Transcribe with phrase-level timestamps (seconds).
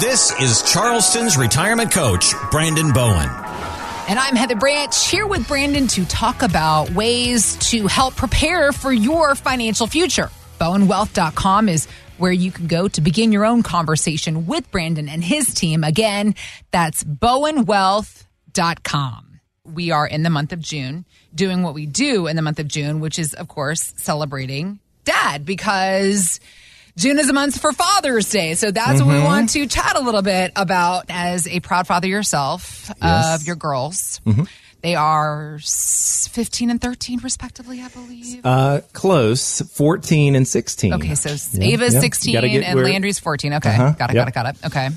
[0.00, 3.28] This is Charleston's retirement coach, Brandon Bowen.
[4.08, 8.90] And I'm Heather Branch here with Brandon to talk about ways to help prepare for
[8.90, 10.30] your financial future.
[10.58, 11.86] BowenWealth.com is
[12.16, 15.84] where you can go to begin your own conversation with Brandon and his team.
[15.84, 16.34] Again,
[16.70, 19.40] that's BowenWealth.com.
[19.66, 21.04] We are in the month of June
[21.34, 25.44] doing what we do in the month of June, which is, of course, celebrating dad
[25.44, 26.40] because
[26.96, 28.54] June is a month for Father's Day.
[28.54, 29.08] So that's mm-hmm.
[29.08, 33.40] what we want to chat a little bit about as a proud father yourself yes.
[33.40, 34.20] of your girls.
[34.26, 34.44] Mm-hmm.
[34.82, 38.40] They are 15 and 13, respectively, I believe.
[38.44, 40.94] Uh, close, 14 and 16.
[40.94, 42.00] Okay, so yeah, Ava's yeah.
[42.00, 42.84] 16 and where...
[42.84, 43.54] Landry's 14.
[43.54, 43.92] Okay, uh-huh.
[43.98, 44.66] got it, got it, got it.
[44.66, 44.88] Okay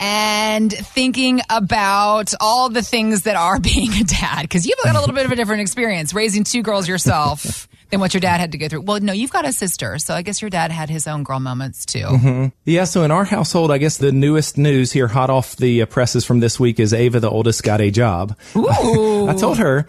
[0.00, 5.00] and thinking about all the things that are being a dad because you've got a
[5.00, 8.52] little bit of a different experience raising two girls yourself than what your dad had
[8.52, 8.82] to go through.
[8.82, 11.40] Well, no, you've got a sister, so I guess your dad had his own girl
[11.40, 12.00] moments too.
[12.00, 12.46] Mm-hmm.
[12.64, 16.24] Yeah, so in our household, I guess the newest news here, hot off the presses
[16.24, 18.36] from this week, is Ava, the oldest, got a job.
[18.56, 19.28] Ooh.
[19.28, 19.86] I told her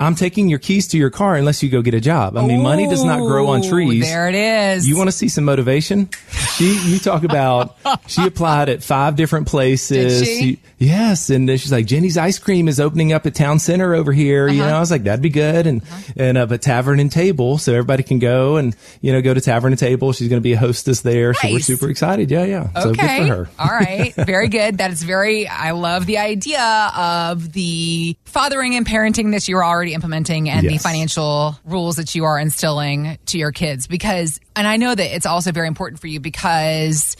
[0.00, 2.36] I'm taking your keys to your car unless you go get a job.
[2.36, 4.04] I mean, Ooh, money does not grow on trees.
[4.04, 4.88] There it is.
[4.88, 6.08] You want to see some motivation?
[6.54, 10.20] She, you talk about, she applied at five different places.
[10.20, 10.40] Did she?
[10.40, 11.30] she yes.
[11.30, 14.44] And she's like, Jeni's ice cream is opening up at town center over here.
[14.44, 14.54] Uh-huh.
[14.54, 15.66] You know, I was like, that'd be good.
[15.66, 16.12] And, uh-huh.
[16.16, 17.58] and, uh, but tavern and table.
[17.58, 20.12] So everybody can go and, you know, go to tavern and table.
[20.12, 21.32] She's going to be a hostess there.
[21.32, 21.40] Nice.
[21.40, 22.30] So we're super excited.
[22.30, 22.44] Yeah.
[22.44, 22.70] Yeah.
[22.76, 22.82] Okay.
[22.82, 23.50] So good for her.
[23.58, 24.14] All right.
[24.16, 24.78] Very good.
[24.78, 29.87] That is very, I love the idea of the fathering and parenting that you're already
[29.94, 30.72] implementing and yes.
[30.72, 35.14] the financial rules that you are instilling to your kids because and I know that
[35.14, 37.16] it's also very important for you because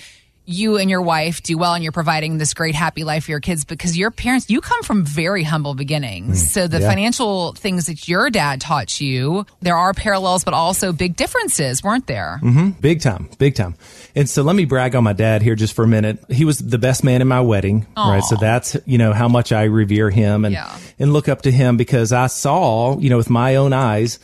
[0.48, 3.40] you and your wife do well and you're providing this great happy life for your
[3.40, 6.88] kids because your parents you come from very humble beginnings mm, so the yeah.
[6.88, 12.06] financial things that your dad taught you there are parallels but also big differences weren't
[12.06, 12.70] there mm-hmm.
[12.80, 13.74] big time big time
[14.14, 16.58] and so let me brag on my dad here just for a minute he was
[16.58, 18.12] the best man in my wedding Aww.
[18.12, 20.78] right so that's you know how much i revere him and yeah.
[20.98, 24.18] And look up to him because i saw you know with my own eyes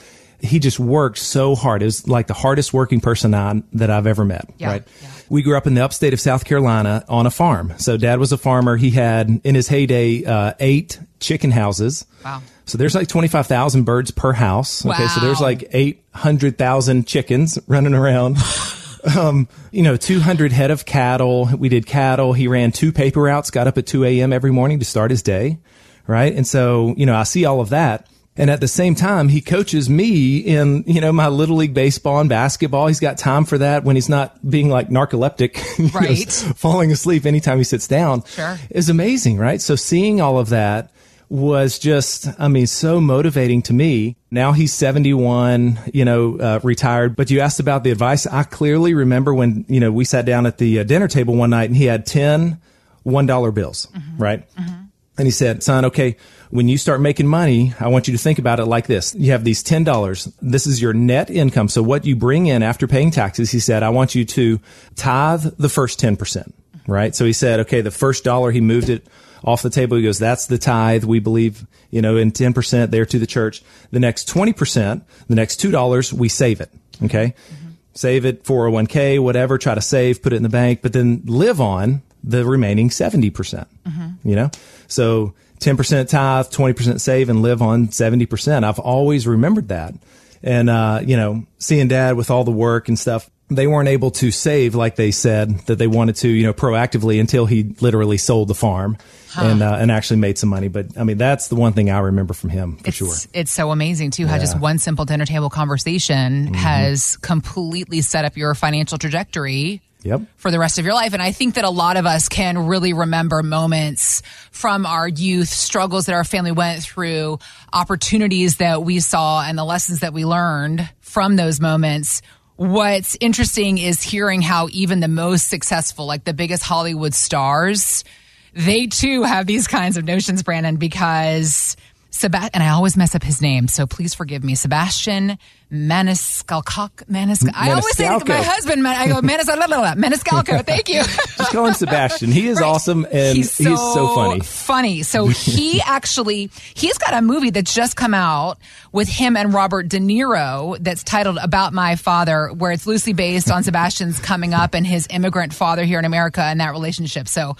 [0.44, 1.82] he just worked so hard.
[1.82, 4.48] It was like the hardest working person I, that I've ever met.
[4.58, 4.88] Yeah, right.
[5.02, 5.10] Yeah.
[5.30, 7.72] We grew up in the upstate of South Carolina on a farm.
[7.78, 8.76] So dad was a farmer.
[8.76, 12.04] He had in his heyday, uh, eight chicken houses.
[12.24, 12.42] Wow.
[12.66, 14.84] So there's like 25,000 birds per house.
[14.84, 15.02] Okay.
[15.02, 15.08] Wow.
[15.08, 18.36] So there's like 800,000 chickens running around.
[19.18, 21.46] um, you know, 200 head of cattle.
[21.56, 22.32] We did cattle.
[22.32, 24.32] He ran two paper routes, got up at 2 a.m.
[24.32, 25.58] every morning to start his day.
[26.06, 26.34] Right.
[26.34, 28.09] And so, you know, I see all of that.
[28.37, 32.19] And at the same time, he coaches me in, you know, my little league baseball
[32.19, 32.88] and basketball.
[32.88, 36.26] He's got time for that when he's not being like narcoleptic, right.
[36.26, 38.25] know, falling asleep anytime he sits down.
[38.25, 38.59] Sure.
[38.70, 39.60] Is amazing, right?
[39.60, 40.91] So seeing all of that
[41.28, 44.16] was just, I mean, so motivating to me.
[44.32, 48.26] Now he's 71, you know, uh, retired, but you asked about the advice.
[48.26, 51.50] I clearly remember when, you know, we sat down at the uh, dinner table one
[51.50, 52.60] night and he had 10
[53.06, 54.22] $1 bills, mm-hmm.
[54.22, 54.50] right?
[54.56, 54.83] Mm-hmm.
[55.16, 56.16] And he said, son, okay,
[56.50, 59.14] when you start making money, I want you to think about it like this.
[59.14, 60.32] You have these $10.
[60.42, 61.69] This is your net income.
[61.69, 64.60] So what you bring in after paying taxes, he said, I want you to
[64.97, 66.52] tithe the first 10%,
[66.88, 67.14] right?
[67.14, 69.06] So he said, okay, the first dollar, he moved it
[69.44, 69.97] off the table.
[69.97, 71.04] He goes, that's the tithe.
[71.04, 73.62] We believe, you know, in 10% there to the church.
[73.92, 76.70] The next 20%, the next $2, we save it.
[77.04, 77.34] Okay.
[77.52, 77.70] Mm-hmm.
[77.94, 81.60] Save it 401k, whatever, try to save, put it in the bank, but then live
[81.60, 84.50] on the remaining 70%, percent mm hmm you know?
[84.88, 88.64] So 10% tithe, 20% save and live on 70%.
[88.64, 89.94] I've always remembered that.
[90.42, 94.10] And, uh, you know, seeing dad with all the work and stuff, they weren't able
[94.10, 98.16] to save like they said that they wanted to, you know, proactively until he literally
[98.16, 98.96] sold the farm
[99.30, 99.46] huh.
[99.46, 100.68] and uh, and actually made some money.
[100.68, 103.14] But I mean, that's the one thing I remember from him for it's, sure.
[103.32, 104.40] It's so amazing too how yeah.
[104.40, 106.54] just one simple dinner table conversation mm-hmm.
[106.54, 110.20] has completely set up your financial trajectory Yep.
[110.37, 111.15] For the rest of your life.
[111.15, 115.48] And I think that a lot of us can really remember moments from our youth,
[115.48, 117.38] struggles that our family went through,
[117.72, 122.20] opportunities that we saw, and the lessons that we learned from those moments.
[122.56, 128.05] What's interesting is hearing how even the most successful, like the biggest Hollywood stars,
[128.52, 131.76] they too have these kinds of notions, Brandon, because
[132.14, 134.55] Sebastian, and I always mess up his name, so please forgive me.
[134.55, 135.37] Sebastian
[135.72, 136.90] Maniscalco.
[137.11, 140.64] Maniscal- I always say my husband, Man- I go, Maniscalco.
[140.66, 141.02] Thank you.
[141.02, 142.31] Just call him Sebastian.
[142.31, 142.66] He is right.
[142.66, 144.40] awesome and he's so, he's so funny.
[144.40, 145.02] Funny.
[145.02, 148.58] So he actually, he's got a movie that's just come out
[148.93, 153.50] with him and Robert De Niro that's titled About My Father, where it's loosely based
[153.50, 157.26] on Sebastian's coming up and his immigrant father here in America and that relationship.
[157.26, 157.56] So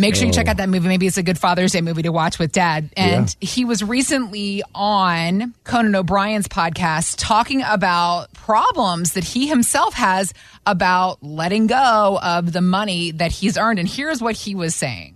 [0.00, 0.88] Make sure you check out that movie.
[0.88, 2.90] Maybe it's a good Father's Day movie to watch with dad.
[2.96, 3.46] And Yeah.
[3.48, 10.32] he was recently on Conan O'Brien's podcast talking about problems that he himself has
[10.66, 13.78] about letting go of the money that he's earned.
[13.78, 15.14] And here's what he was saying.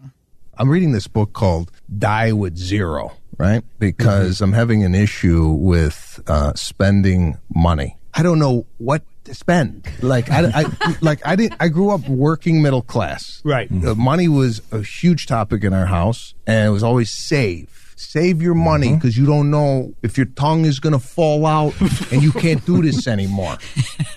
[0.57, 3.65] I'm reading this book called Die with Zero, right?
[3.79, 7.97] Because I'm having an issue with uh, spending money.
[8.15, 9.87] I don't know what to spend.
[10.03, 11.55] Like I, I like I didn't.
[11.61, 13.41] I grew up working middle class.
[13.45, 13.69] Right.
[13.71, 17.71] Uh, money was a huge topic in our house, and it was always save.
[17.97, 18.97] Save your money Mm-hmm.
[18.97, 21.81] because you don't know if your tongue is going to fall out
[22.13, 23.57] and you can't do this anymore.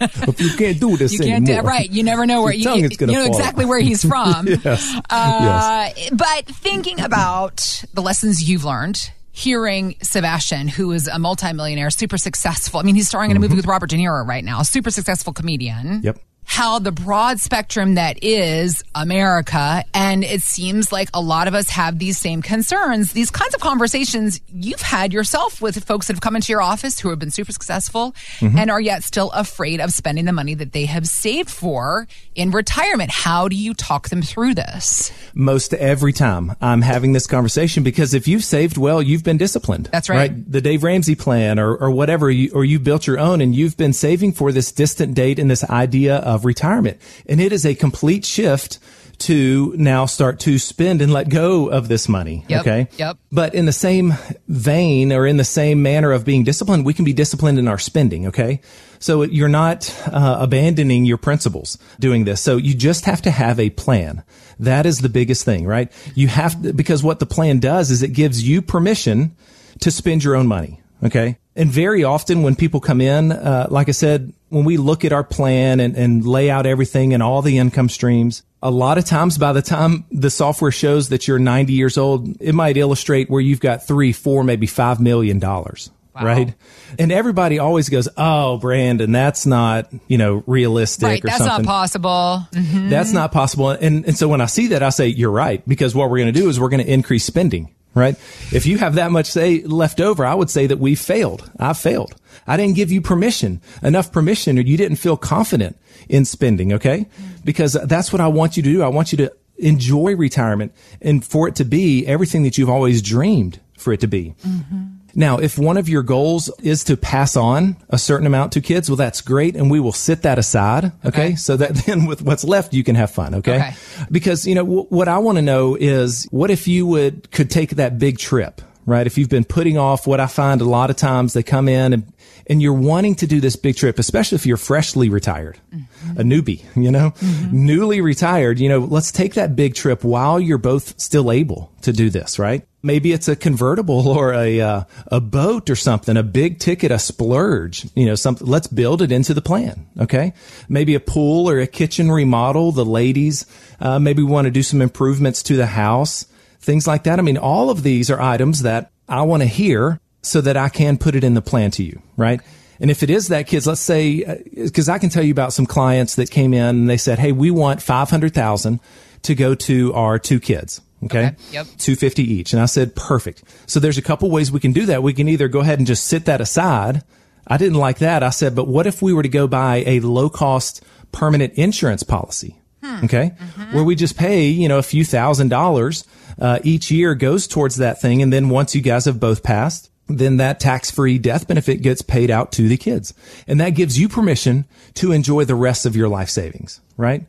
[0.02, 1.70] If you can't do this You can't do anymore.
[1.72, 1.90] right.
[1.90, 3.38] You never know where Your you, tongue is gonna you know fall.
[3.38, 4.48] exactly where he's from.
[4.64, 5.00] yes.
[5.12, 12.18] Uh, But thinking about the lessons you've learned, hearing Sebastian, who is a multimillionaire, super
[12.18, 12.80] successful.
[12.80, 13.58] I mean, he's starring in a movie mm-hmm.
[13.58, 16.02] with Robert De Niro right now, super successful comedian.
[16.02, 16.18] Yep.
[16.50, 21.70] How the broad spectrum that is America, and it seems like a lot of us
[21.70, 23.12] have these same concerns.
[23.12, 27.00] These kinds of conversations you've had yourself with folks that have come into your office
[27.00, 28.58] who have been super successful mm-hmm.
[28.58, 32.50] and are yet still afraid of spending the money that they have saved for in
[32.50, 33.12] retirement.
[33.12, 35.12] How do you talk them through this?
[35.38, 39.86] most every time I'm having this conversation because if you've saved well, you've been disciplined.
[39.92, 40.52] That's right.
[40.52, 43.78] The Dave Ramsey plan or, or whatever, you, or you built your own and you've
[43.78, 46.98] been saving for this distant date and this idea of retirement.
[47.28, 48.80] And it is a complete shift
[49.20, 52.46] to now start to spend and let go of this money.
[52.50, 52.88] Yep, Okay.
[52.98, 53.18] yep.
[53.32, 54.14] But in the same
[54.48, 57.80] vein or in the same manner of being disciplined, we can be disciplined in our
[57.80, 58.28] spending.
[58.28, 58.62] Okay.
[59.00, 62.42] So you're not uh, abandoning your principles doing this.
[62.42, 64.24] So you just have to have a plan.
[64.60, 65.92] That is the biggest thing, right?
[66.14, 69.36] You have to, because what the plan does is it gives you permission
[69.80, 70.80] to spend your own money.
[71.04, 71.38] Okay.
[71.56, 75.12] And very often when people come in, uh, like I said, when we look at
[75.12, 79.06] our plan and, and lay out everything and all the income streams, a lot of
[79.06, 83.30] times by the time the software shows that you're 90 years old, it might illustrate
[83.30, 85.92] where you've got three, four, maybe five million dollars.
[86.20, 86.56] Right.
[86.98, 91.66] And everybody always goes, Oh, Brandon, that's not, you know, realistic Right, or that's something.
[91.66, 92.48] not possible.
[92.54, 92.90] Mhm.
[92.90, 93.70] That's not possible.
[93.70, 95.62] And, and so when I see that, I say, you're right.
[95.68, 98.16] Because what we're going to do is we're going to increase spending, right?
[98.52, 101.50] If you have that much say left over, I would say that we failed.
[101.60, 102.16] I failed.
[102.46, 105.78] I didn't give you permission, enough permission, or you didn't feel confident
[106.08, 106.74] in spending.
[106.74, 107.08] Okay.
[107.44, 108.84] Because that's what I want you to do.
[108.84, 110.72] I want you to enjoy retirement
[111.02, 114.36] and for it to be everything that you've always dreamed for it to be.
[114.46, 114.97] Mm-hmm.
[115.18, 118.88] Now, if one of your goals is to pass on a certain amount to kids,
[118.88, 119.56] well, that's great.
[119.56, 120.92] And we will sit that aside.
[121.04, 121.08] Okay.
[121.08, 121.36] Okay.
[121.36, 123.34] So that then with what's left, you can have fun.
[123.34, 123.56] Okay.
[123.56, 123.76] Okay.
[124.12, 127.50] Because, you know, w- what I want to know is what if you would, could
[127.50, 129.08] take that big trip, right?
[129.08, 131.94] If you've been putting off what I find a lot of times they come in
[131.94, 132.14] and,
[132.46, 136.20] and you're wanting to do this big trip, especially if you're freshly retired, mm-hmm.
[136.20, 137.66] a newbie, you know, mm-hmm.
[137.66, 141.92] newly retired, you know, let's take that big trip while you're both still able to
[141.92, 142.67] do this, right?
[142.84, 147.00] Maybe it's a convertible or a uh, a boat or something, a big ticket, a
[147.00, 147.88] splurge.
[147.96, 148.48] You know, something.
[148.48, 149.88] Let's build it into the plan.
[150.00, 150.34] Okay,
[150.70, 152.72] maybe a pool or a kitchen remodel.
[152.72, 153.46] The ladies,
[153.80, 156.26] uh, maybe we want to do some improvements to the house,
[156.60, 157.20] things like that.
[157.20, 160.70] I mean, all of these are items that I want to hear so that I
[160.70, 162.42] can put it in the plan to you, right?
[162.80, 165.66] And if it is that kids, let's say, because I can tell you about some
[165.66, 168.80] clients that came in and they said, "Hey, we want five hundred thousand
[169.24, 171.28] to go to our two kids." Okay.
[171.28, 171.66] Okay, yep.
[171.78, 172.54] 250 each.
[172.54, 173.44] And I said, perfect.
[173.68, 175.04] So there's a couple ways we can do that.
[175.04, 177.04] We can either go ahead and just sit that aside.
[177.46, 178.24] I didn't like that.
[178.24, 182.04] I said, but what if we were to go buy a low cost permanent insurance
[182.04, 182.60] policy?
[183.04, 183.34] Okay.
[183.72, 186.06] Where we just pay, you know, a few thousand dollars,
[186.40, 188.22] uh, each year goes towards that thing.
[188.22, 192.02] And then once you guys have both passed, then that tax free death benefit gets
[192.02, 193.14] paid out to the kids.
[193.46, 197.26] And that gives you permission to enjoy the rest of your life savings, right?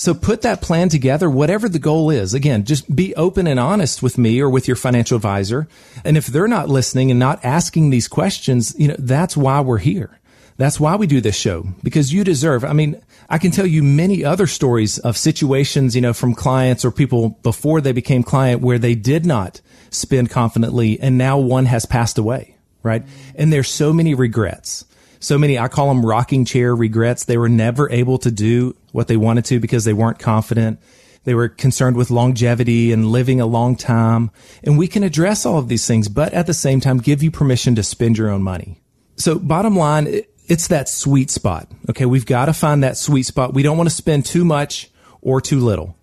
[0.00, 2.32] So put that plan together, whatever the goal is.
[2.32, 5.68] Again, just be open and honest with me or with your financial advisor.
[6.06, 9.76] And if they're not listening and not asking these questions, you know, that's why we're
[9.76, 10.18] here.
[10.56, 12.64] That's why we do this show because you deserve.
[12.64, 16.82] I mean, I can tell you many other stories of situations, you know, from clients
[16.82, 21.66] or people before they became client where they did not spend confidently and now one
[21.66, 23.02] has passed away, right?
[23.34, 24.86] And there's so many regrets
[25.20, 27.24] so many, I call them rocking chair regrets.
[27.24, 30.80] They were never able to do what they wanted to because they weren't confident.
[31.24, 34.30] They were concerned with longevity and living a long time.
[34.64, 37.30] And we can address all of these things, but at the same time, give you
[37.30, 38.80] permission to spend your own money.
[39.16, 41.70] So bottom line, it's that sweet spot.
[41.90, 42.06] Okay.
[42.06, 43.52] We've got to find that sweet spot.
[43.52, 45.96] We don't want to spend too much or too little.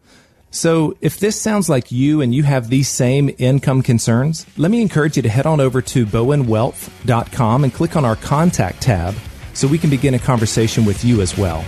[0.57, 4.81] So if this sounds like you and you have these same income concerns, let me
[4.81, 9.13] encourage you to head on over to bowenwealth.com and click on our contact tab
[9.53, 11.63] so we can begin a conversation with you as well.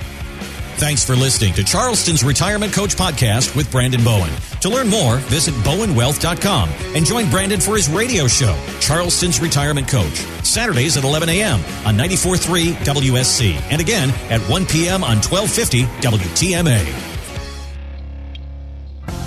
[0.77, 4.31] Thanks for listening to Charleston's Retirement Coach Podcast with Brandon Bowen.
[4.61, 10.15] To learn more, visit bowenwealth.com and join Brandon for his radio show, Charleston's Retirement Coach,
[10.43, 11.59] Saturdays at 11 a.m.
[11.85, 15.03] on 94.3 WSC and again at 1 p.m.
[15.03, 17.08] on 1250 WTMA.